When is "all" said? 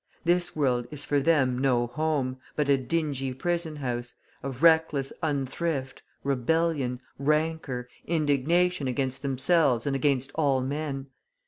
10.33-10.59